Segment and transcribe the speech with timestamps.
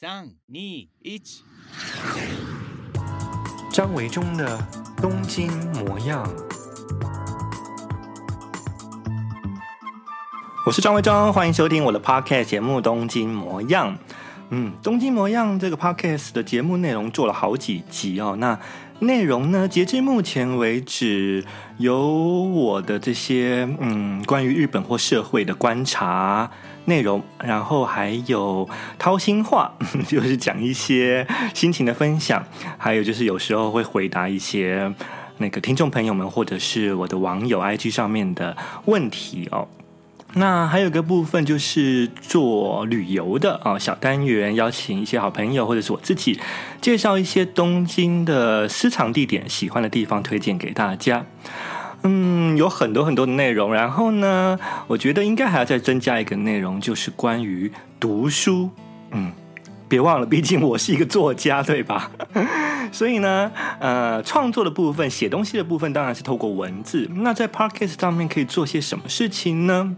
[0.00, 0.88] 三、二、一。
[3.72, 4.56] 张维中的
[4.98, 6.24] 东京模样。
[10.64, 13.92] 我是张维中，欢迎收听我的 podcast 节目《东京模样》。
[14.50, 18.36] 嗯，《东京模样》这个 podcast 的节目内容做了好几集哦。
[18.38, 18.56] 那
[19.00, 21.44] 内容呢，截至目前为止，
[21.78, 26.52] 有我的这些嗯，关于日本或社会的观察
[26.88, 28.68] 内容，然后还有
[28.98, 29.72] 掏心话，
[30.08, 32.44] 就是讲一些心情的分享，
[32.76, 34.92] 还有就是有时候会回答一些
[35.36, 38.56] 那个听众朋友们或者是我的网友 IG 上面的
[38.86, 39.68] 问题哦。
[40.34, 46.38] 那还有一个部分就是做旅游的啊，小单元，邀请一些好朋友或者是我自己，
[46.82, 51.24] 介绍一些东京的私藏地点、喜欢的地方，推荐给大家。
[52.02, 53.72] 嗯，有很多很多的内容。
[53.72, 58.70] 然后呢，我觉得应该还要再增加一个内容，就是关于读书。
[59.10, 59.32] 嗯，
[59.88, 62.10] 别忘了，毕竟我是一个作家，对吧？
[62.92, 67.08] 所以呢，呃，创作的部分、写东西的部分，当然是透过文字。
[67.16, 69.96] 那在 Podcast 上面可以做些什么事情呢？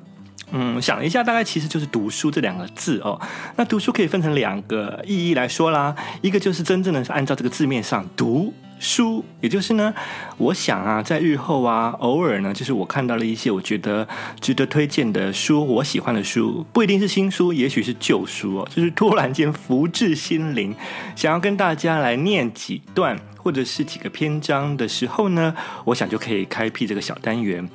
[0.52, 3.20] 嗯，想一下，大概其实就是读书这两个字哦。
[3.54, 9.94] 那读书可以分成两个意义来说啦，一个就是真正的是按照这个字面上读书，也就是呢，
[10.38, 14.08] 我想啊，在日后啊，偶尔呢，就是我看到了一些我觉得
[14.40, 20.74] 值得推荐的书，我喜欢的书，不一定是新书，也许是旧书哦，就是突然间福至心灵，
[21.14, 27.68] 想要跟大家来念几段或者是几个篇章的时候呢，我想就可以开辟这个小单元。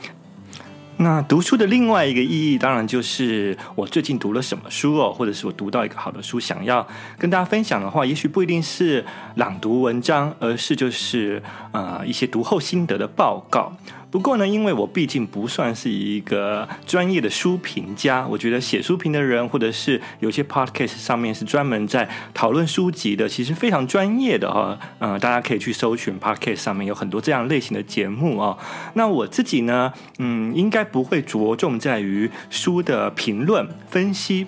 [0.98, 6.88] 那读书的另外一个意义，当然就是我最近读了什么书哦，或者是我读到一个好的书，想要
[7.18, 9.04] 跟大家分享的话，也许不一定是
[9.36, 11.44] 朗读文章，而是就是
[11.74, 13.74] 呃一些读后心得的报告。
[14.16, 24.80] 不过呢，因为我毕竟不算是一个专业的书评家，我觉得写书评的人，或者是有些 podcast 上面是专门在讨论书籍的，其实非常专业的哈。
[25.00, 28.58] 嗯、呃，大家可以去搜寻 podcast 上面有很多这样类型的节目哦。
[28.94, 34.48] 那我自己呢，嗯，应该不会着重在于书的评论分析。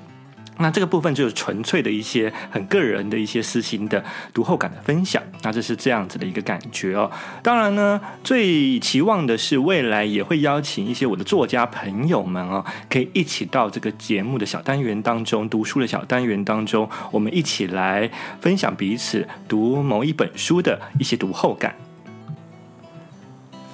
[0.59, 4.03] 那这个部分就是纯粹的一些很个人的一些私心的
[4.33, 7.09] 读后感的分享，那这是这样子的一个感觉哦。
[7.43, 18.09] 当然呢，最期望的是未来也会邀请一些我的作家朋友们哦，可以一起到这个节目的小单元当中，读书的小单元当中，我们一起来
[18.41, 21.86] 分享彼此读某一本书的一些读后感。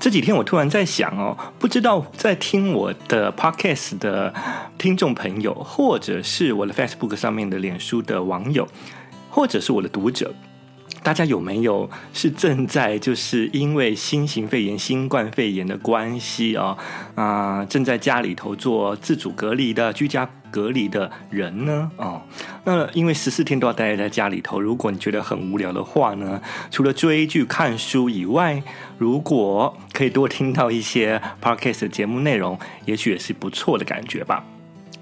[0.04, 4.34] 这几天我突然在想哦，不知道在听我的 podcast 的
[4.78, 8.68] 听众朋友，或者是我的 Facebook 上面的脸书的网友，
[9.30, 10.36] 或者是我的读者，
[11.04, 16.78] 大家有没有是正在就是因为新型肺炎、新冠肺炎的关系啊
[17.16, 21.92] 啊，正在家里头做自主隔离的居家隔离的人呢？
[21.98, 22.22] 哦，
[22.64, 28.64] 那因为十四天都要待在家里头，如果你觉得很无聊的话呢，除了追剧、看书以外，
[28.98, 34.46] 如果可以多听到一些 podcast 的节目内容，也许也是不错的感觉吧。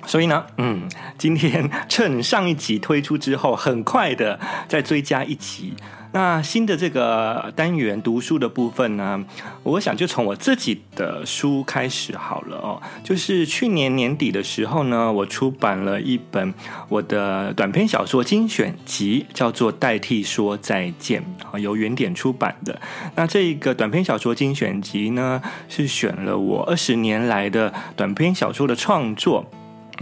[0.05, 5.73] 所以呢，嗯，今天趁上一集推出之后，很快的再追加一集。
[6.13, 9.23] 那新的这个单元读书的部分呢，
[9.63, 12.81] 我想就从我自己的书开始好了哦。
[13.01, 16.53] 就是去年年底的时候呢，我出版了一本
[16.89, 22.81] 我的短篇小说精选集，叫做《代替说再见》啊，由原点出版的。
[23.15, 29.49] 那这个短篇小说精选集呢，是选了我二十年来的短篇小说的创作。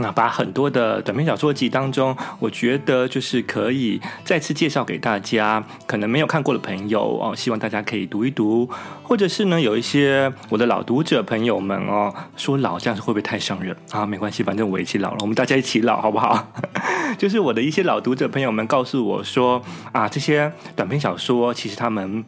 [0.01, 8.69] 那把很多的短篇小说集当中，我觉得就是可以再次介绍给大家，可能没有看过的朋友哦，希望大家可以读一读，
[9.03, 14.05] 或者是呢，有一些我的老读者朋友们哦，说老这样子会不会太伤人啊？
[14.05, 16.51] 没关系，反正我一起老了，我们大家一起老好不好？
[17.19, 19.61] 就是我的一些老读者朋友们告诉我说
[19.91, 22.23] 啊，这些短篇小说其实他们。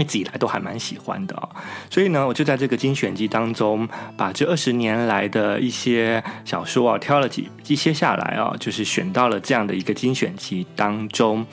[0.00, 1.48] 一直以来都还蛮喜欢的哦，
[1.90, 11.44] 所以呢，我就在这个精选集当中，把这二十年来的一些小说啊，挑了几一些下来啊，就是选到了这样的一个精选集当中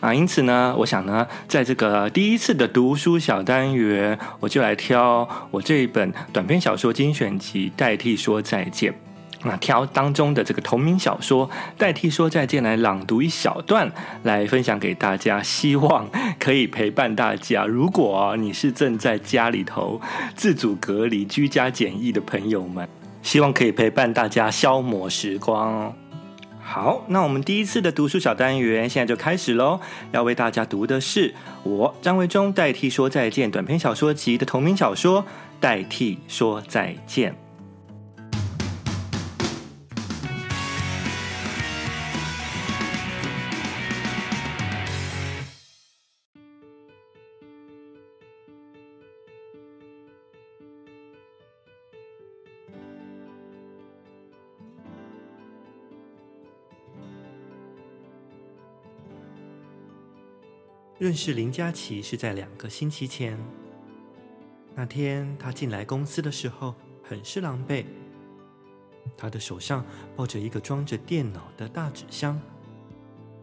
[0.00, 0.14] 啊。
[0.14, 9.05] 因此呢，我想呢，在这个第一次的读书小单元，我就来挑我这一本短篇小说精选集，代替说再见。
[9.42, 11.48] 那挑当中的这个同名小说，
[11.78, 13.90] 代替说再见，来朗读一小段，
[14.22, 17.64] 来分享给大家，希望可以陪伴大家。
[17.66, 20.00] 如果你是正在家里头
[20.34, 22.88] 自主隔离、居家检疫的朋友们，
[23.22, 25.94] 希望可以陪伴大家消磨时光。
[26.60, 29.78] 好，那我们第一次的读书小单元现在就开始喽。
[30.10, 31.32] 要为大家读的是
[31.62, 35.24] 我张维中代替说再见短篇小说集的同名小说，
[35.60, 37.45] 代替说再见。
[60.98, 63.38] 认识林佳琪是在两个星期前。
[64.74, 67.84] 那天他进来公司的时候很是狼狈，
[69.14, 69.84] 他的手上
[70.16, 72.40] 抱着一个装着电脑的大纸箱，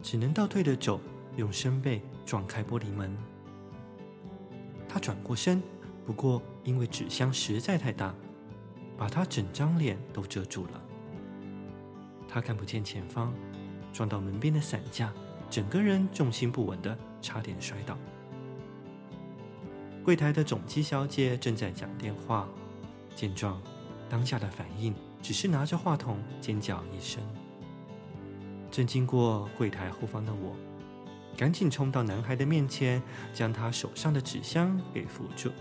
[0.02, 1.00] 只能倒退的走，
[1.36, 3.16] 用身背撞开玻璃门。
[4.90, 5.62] 他转过身，
[6.08, 8.16] 不过因为纸箱实在太大，
[8.98, 10.84] 把他整张脸都遮住了。
[12.28, 13.32] 他看不见前方，
[13.92, 15.14] 撞到门边的伞架，
[15.54, 17.96] 整个人重心不稳的，差点摔倒。
[20.04, 22.50] 柜台的总机小姐正在讲电话，
[23.16, 23.62] 见状，
[24.10, 27.22] 当下的反应只是拿着话筒尖叫一声。
[28.72, 30.56] 正经过柜台后方的我。
[31.38, 33.00] 赶紧冲到男孩的面前，
[33.32, 35.52] 将他手上的纸箱给扶住。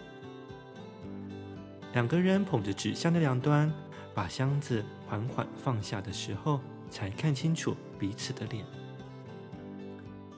[1.93, 3.71] 两个人捧着纸箱的两端，
[4.15, 8.65] 把箱子缓缓放下的时候，才看清楚彼此的脸。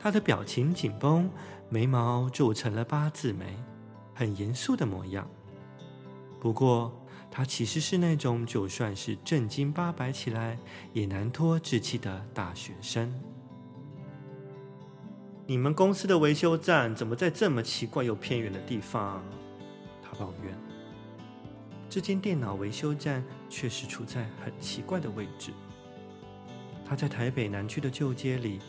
[0.04, 1.30] 他的表情紧绷，
[1.70, 3.56] 眉毛皱成了八字眉，
[4.12, 5.26] 很严肃的模样。
[6.38, 6.92] 不过，
[7.30, 10.58] 他其实是那种就算是正经八百起来，
[10.92, 13.18] 也难脱稚气的大学生。
[15.46, 19.24] 你们公司的维修站怎么在这么奇怪又偏远的地方？
[20.02, 20.54] 他抱怨。
[21.88, 25.50] 这间电脑维修站确实处在很奇怪的位置。
[26.84, 28.60] 他在台北南区的旧街里，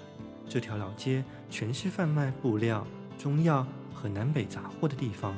[0.48, 2.86] 这条老街全是贩卖布料、
[3.18, 5.36] 中药和南北杂货的地方。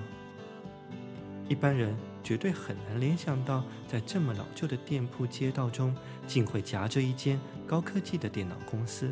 [1.48, 5.96] 一般人绝对很难联想到，在这么老旧的店铺街道中，
[6.28, 9.12] 竟会夹着一间高科技的电脑公司。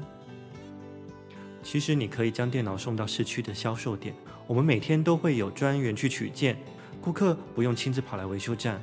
[1.64, 4.14] 其实你可以将电脑送到市区的销售点，
[4.46, 6.58] 我们每天都会有专员去取件，
[7.02, 8.80] 顾客不用亲自跑来维修站。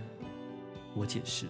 [0.95, 1.47] 我解释，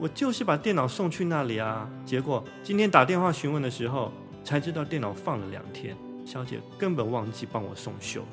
[0.00, 4.10] 我就是把电脑送去那里啊，结果今天打电话询问的时候，
[4.44, 8.24] 才知道电脑放了两天，小姐根本忘记帮我送修，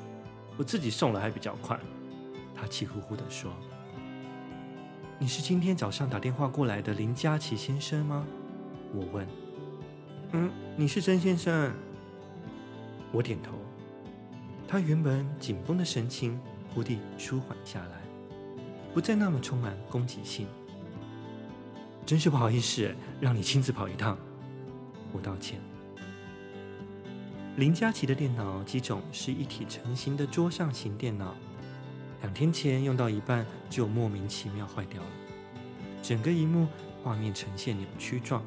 [0.56, 1.78] 我自己送了还比较快。
[2.54, 3.50] 她气呼呼地说
[5.18, 8.26] ：“你是今天早上打电话过来的林佳琪先生吗？”
[8.92, 9.26] 我问。
[10.32, 11.72] 嗯，你是曾先生。
[13.12, 13.52] 我点头。
[14.68, 16.40] 他原本紧绷的神情
[16.72, 18.00] 忽地舒缓下来，
[18.94, 20.46] 不再那么充满攻击性。
[22.06, 24.16] 真是不好意思，让你亲自跑一趟。
[25.12, 25.60] 我道歉。
[27.60, 31.34] 林佳琪的电脑机种是一体成型的桌上型电脑，
[32.22, 35.08] 两天前用到一半就莫名其妙坏掉了，
[36.02, 36.66] 整个萤幕
[37.04, 38.42] 画面呈现扭曲状。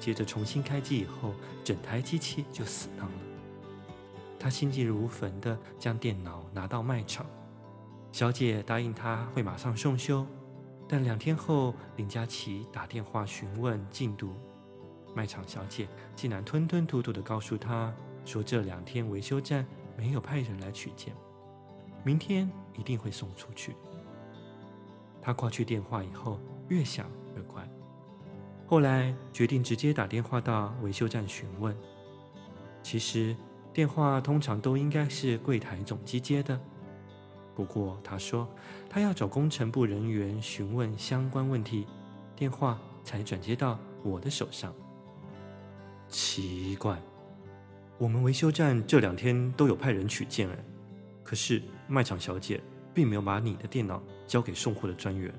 [0.00, 3.18] 接着重新开机以后，整台机器就死当了。
[4.38, 7.26] 他心急如焚地将电脑拿到卖场，
[8.10, 10.26] 小姐答应他会马上送修，
[10.88, 14.32] 但两天后林佳琪打电话询问进度，
[15.14, 15.86] 卖场小姐
[16.16, 17.92] 竟然吞吞吐吐地告诉他
[18.24, 19.66] 说这两天维修站
[19.96, 21.14] 没有派人来取件，
[22.02, 23.74] 明天一定会送出去。
[25.20, 26.38] 他挂去电话以后，
[26.68, 27.68] 越想越怪。
[28.66, 31.76] 后来决定直接打电话到维修站询问。
[32.82, 33.36] 其实
[33.72, 36.60] 电话通常都应该是柜台总机接的，
[37.54, 38.48] 不过他说
[38.88, 41.86] 他要找工程部人员询问相关问题，
[42.36, 44.74] 电话才转接到我的手上。
[46.08, 47.00] 奇怪，
[47.98, 50.48] 我们维修站这两天都有派人取件，
[51.22, 52.60] 可是卖场小姐
[52.92, 55.32] 并没有把你的电脑交给送货的专员。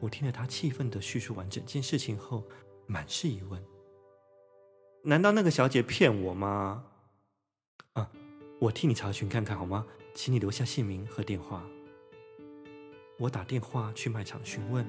[0.00, 2.44] 我听了他气愤地叙述完整件事情后，
[2.86, 3.60] 满是疑问：
[5.02, 6.84] 难道那个小姐骗我吗？
[7.94, 8.08] 啊，
[8.60, 9.84] 我替你查询看看好吗？
[10.14, 11.64] 请你留下姓名和电话。
[13.18, 14.86] 我打电话去卖场询问，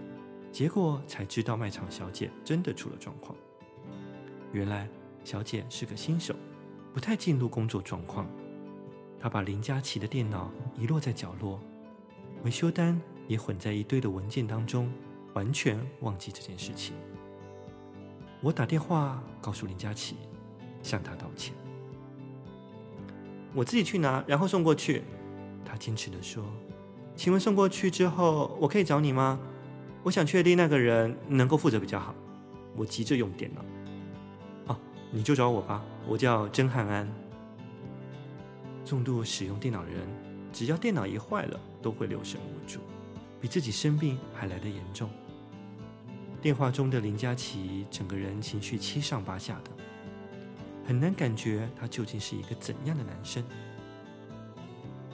[0.52, 3.36] 结果才知道卖场小姐真的出了状况。
[4.54, 4.88] 原来
[5.30, 6.34] 小姐是个新手，
[6.92, 8.28] 不太进入工作状况。
[9.20, 11.60] 她把林佳琪的电脑遗落在角落，
[12.44, 14.92] 维修单，也混在一堆的文件当中，
[15.36, 16.96] 完全忘记这件事情。
[18.42, 20.16] 我打电话告诉林佳琪，
[20.82, 21.54] 向他道歉。
[23.54, 25.04] 我自己去拿，然后送过去。
[25.64, 26.44] 他坚持地说
[27.16, 29.40] ：“请问送过去之后，我可以找你吗？
[30.02, 32.16] 我想确定那个人能够负责比较好。
[32.76, 33.64] 我急着用电脑。
[35.12, 37.10] 你就找我吧，我叫曾汉安。
[38.86, 40.08] 重度使用电脑的人，
[40.51, 42.80] 只要电脑一坏了，都会六神无主。”
[43.42, 45.10] 比自己生病还来得严重。
[46.42, 49.72] 电话中的林佳琪整个人情绪七上八下的，
[50.86, 53.42] 很难感觉他究竟是一个怎样的男生。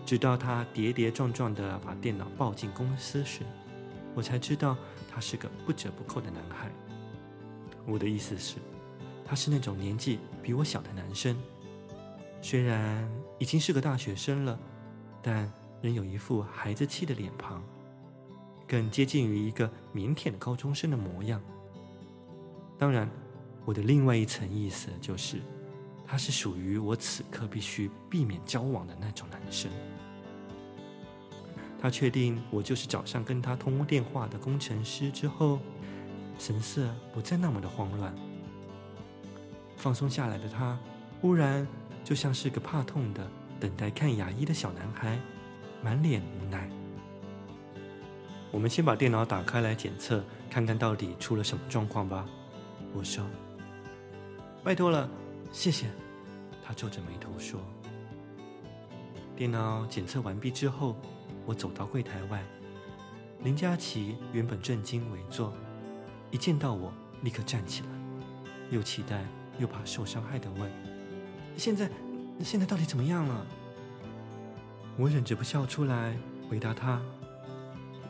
[0.07, 3.41] 直到他跌跌撞撞地把电脑抱进公司时，
[4.15, 4.75] 我才知道
[5.07, 6.71] 他是个不折不扣的男孩。
[7.85, 8.55] 我的意思是，
[9.25, 11.35] 他是那种年纪比我小的男生，
[12.41, 14.57] 虽然已经是个大学生了，
[15.21, 15.51] 但
[15.81, 17.63] 仍有一副孩子气的脸庞，
[18.67, 21.41] 更接近于一个腼腆的高中生的模样。
[22.77, 23.09] 当然，
[23.65, 25.41] 我的另外一层意思就是，
[26.05, 29.71] 他是属于我此刻必须避免交往的那种男生。
[31.81, 35.59] 他确定我就是早上跟他通电话的工程师之后，
[36.37, 38.15] 神色不再那么的慌乱，
[39.85, 40.75] 放松下来的他，
[41.21, 41.67] 忽然
[42.03, 45.19] 就像是个怕痛的等待看牙医的小男孩，
[45.83, 46.67] 满脸无奈。
[48.49, 52.25] 我们先把电脑打开来检测，看看到底出了什么状况吧。
[52.95, 53.23] 我说
[54.65, 55.07] ：“拜托了，
[55.51, 55.85] 谢谢。”
[56.65, 57.61] 他皱着眉头说。
[59.35, 60.97] 电脑检测完毕之后，
[61.45, 62.43] 我走到柜台外，
[63.43, 65.53] 林佳琪原本正襟危坐，
[66.31, 67.89] 一见到我立刻站起来，
[68.71, 69.23] 又期待
[69.59, 70.71] 又怕受伤害的问
[71.57, 71.89] ：“现在，
[72.37, 73.45] 你现在到底怎么样了？”
[74.97, 76.15] 我忍着不笑出来，
[76.49, 77.01] 回答他：“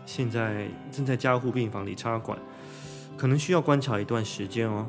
[0.06, 2.38] 现在正在加护病房里插管，
[3.18, 4.88] 可能需要观察一段时间哦。”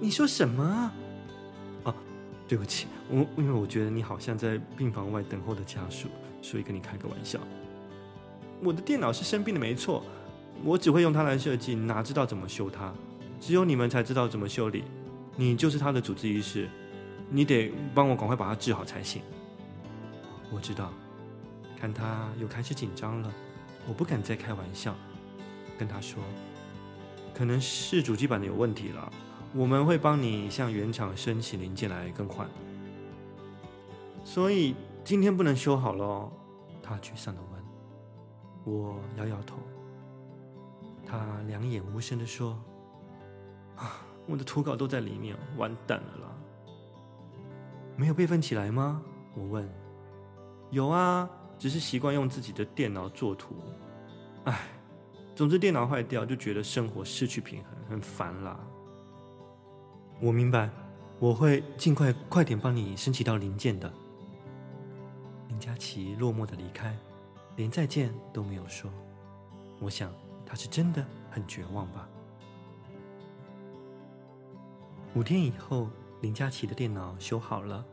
[0.00, 0.90] 你说什么
[1.84, 1.94] 啊？
[2.48, 6.08] 对不起，我因为我觉得你好像在病房外等候的家属。
[6.44, 7.38] 所以跟你开个玩笑，
[8.60, 10.04] 我的电脑是生病的没错，
[10.64, 12.92] 我只会用它来设计，哪知道怎么修它？
[13.40, 14.82] 只有你们才知道怎么修理。
[15.36, 16.68] 你就是他的主治医师，
[17.28, 19.22] 你得帮我赶快把它治好才行。
[20.50, 20.92] 我知道，
[21.78, 23.32] 看他又开始紧张了，
[23.88, 24.94] 我不敢再开玩笑，
[25.78, 26.22] 跟他说，
[27.34, 29.12] 可能是主机板的有问题了，
[29.54, 32.48] 我们会帮你向原厂申请零件来更换。
[34.24, 34.74] 所以。
[35.04, 36.30] 今天不能修好喽，
[36.80, 37.60] 他沮丧地问。
[38.72, 39.56] 我摇摇头。
[41.04, 42.56] 他两眼无声地说
[43.74, 46.36] ：“啊，我的图稿都在里面，完蛋了啦！
[47.96, 49.02] 没有备份起来吗？”
[49.34, 49.68] 我问。
[50.70, 53.54] 有啊，只是习惯用自己的电脑做图。
[54.44, 54.60] 唉，
[55.34, 58.58] 总之电脑坏掉就觉得生活失去平衡，很烦啦。
[60.20, 60.70] 我明白，
[61.18, 63.92] 我会尽快快点帮你升级到零件的。
[65.48, 66.96] 林佳琪落寞的离开，
[67.56, 68.90] 连再见都没有说。
[69.78, 70.10] 我想
[70.46, 72.08] 他是真的很绝望吧。
[75.14, 75.90] 五天以后，
[76.22, 77.84] 林佳琪的电脑修好了，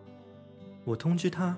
[0.85, 1.57] 我通知他，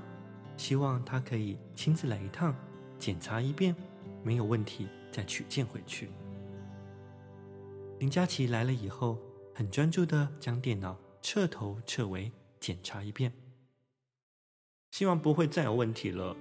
[0.58, 2.56] 希望他可以亲自来一趟，
[2.98, 3.75] 检查一遍，
[4.24, 6.10] 没有问题再取件回去。
[8.00, 9.20] 林佳琪来了以后，
[9.53, 13.32] 很专注的将电脑彻头彻尾检查一遍。
[14.89, 16.36] 希望不会再有问题了，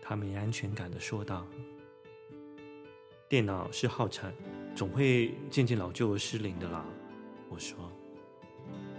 [0.00, 1.44] 他没安全感的说道。
[3.28, 4.32] 电脑是耗材，
[4.76, 6.86] 总会渐渐老旧失灵的啦。
[7.50, 7.90] 我说，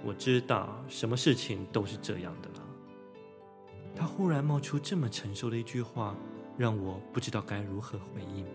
[0.05, 2.61] 我知道，什么事情都是这样的了。
[3.95, 6.15] 他忽然冒出这么成熟的一句话，
[6.57, 8.45] 让我不知道该如何回应。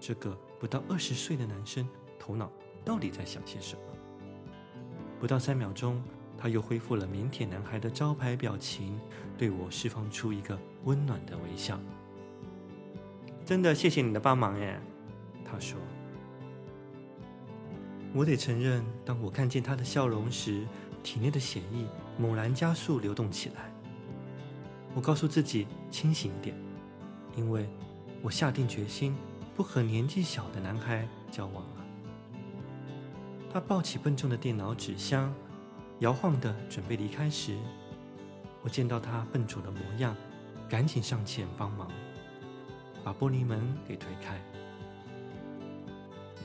[0.00, 1.86] 这个不到二十岁的男生，
[2.18, 2.50] 头脑
[2.82, 3.82] 到底在想些什么？
[5.20, 6.02] 不到三秒钟。
[6.40, 8.96] 他又恢复了腼腆男孩的招牌表情，
[9.36, 11.76] 对我释放出一个温暖的微笑。
[13.44, 14.80] 真的谢谢你的帮忙耶，
[15.44, 15.76] 他说。
[18.18, 20.66] 我得承认，当我看见他的笑容时，
[21.04, 21.86] 体内的血液
[22.18, 23.72] 猛然加速流动起来。
[24.92, 26.56] 我告诉自己清醒一点，
[27.36, 27.68] 因为
[28.20, 29.14] 我下定决心
[29.54, 31.86] 不和年纪小的男孩交往了。
[33.52, 35.32] 他抱起笨重的电脑纸箱。
[36.00, 37.56] 摇晃的准备离开时，
[38.62, 40.16] 我见到他笨拙的模样，
[40.68, 41.88] 赶紧上前帮忙，
[43.04, 44.40] 把玻璃门给推开。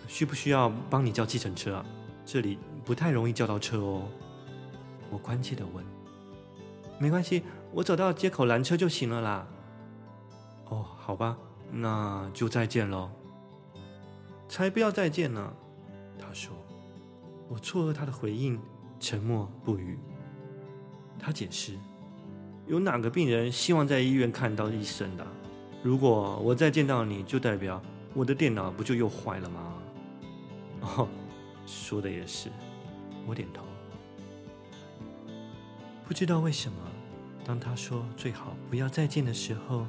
[0.08, 1.86] 需不需要帮你叫计程车啊？
[2.26, 4.04] 这里不太容易叫到车哦。
[5.10, 5.84] 我关切地问。
[7.00, 9.48] 没关系，我走到街口拦车就行了啦。
[10.70, 11.38] 哦，好吧，
[11.72, 13.10] 那就再见喽。
[14.48, 15.54] 才不要再见呢，
[16.18, 16.54] 他说。
[17.50, 18.60] 我错愕他的回应。
[19.00, 20.00] 沉默不语。
[21.20, 21.78] 他解释
[22.68, 25.28] ：“有哪个病人希望在医院看到医生的？
[25.84, 27.82] 如果我再见到你，就代表
[28.14, 29.74] 我的电脑不就又坏了吗？”
[30.84, 31.08] 哦，
[31.66, 32.50] 说的也是。
[33.26, 33.64] 我点头。
[36.06, 36.78] 不知道为什么，
[37.46, 39.88] 当他说最好不要再见的时候，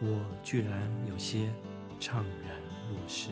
[0.00, 1.52] 我居然有些
[1.98, 2.56] 怅然
[2.88, 3.30] 若失。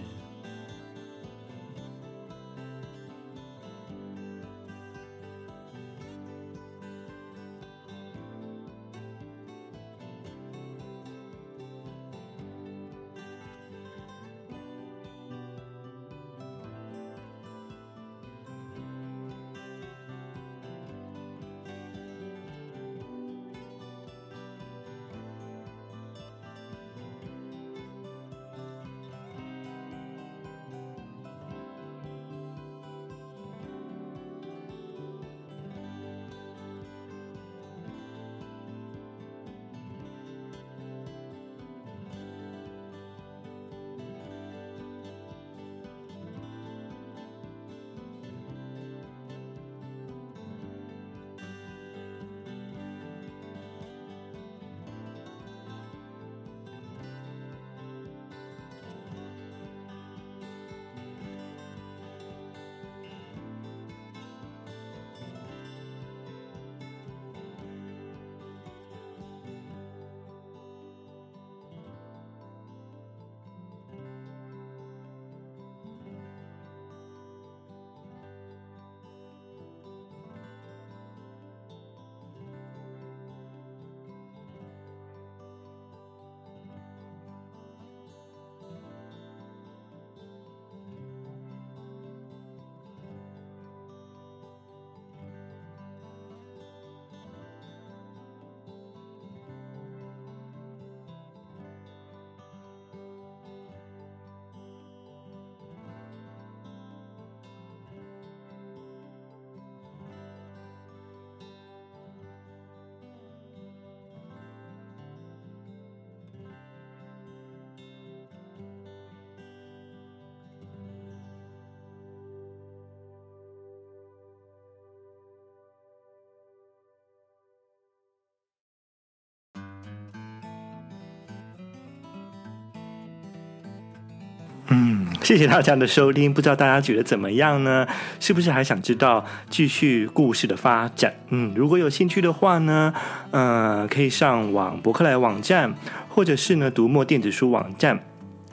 [134.70, 137.86] 嗯，谢谢大家的收听，不知道大家觉得怎么样呢？
[138.20, 141.14] 是不是还想知道继续故事的发展？
[141.30, 142.92] 嗯，如果有兴趣的话呢，
[143.30, 145.74] 呃，可以上网博客来网站，
[146.10, 147.98] 或者是呢读墨电子书网站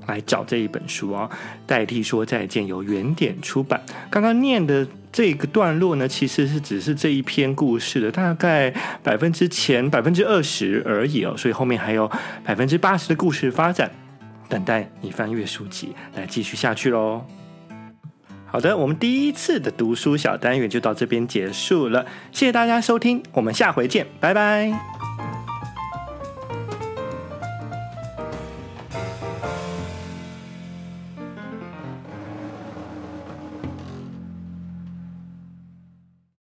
[0.07, 1.29] 来找这一本书、哦。
[1.67, 3.83] 代替说再见，由原点出版。
[4.09, 8.73] 刚刚念的这个段落呢，其实是只是这一篇故事的大概
[9.03, 12.09] 百分之前百分之二十而已哦，所以后面还有
[12.45, 13.91] 百分之八十的故事发展。
[14.49, 17.23] 等待你翻阅书籍来继续下去喽。
[18.47, 24.94] 好的，我们第一次的读书小单元就到这边结束了，谢谢大家收听，我们下回见，拜拜。